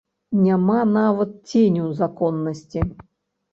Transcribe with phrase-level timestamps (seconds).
[0.45, 2.79] Няма нават ценю законнасці.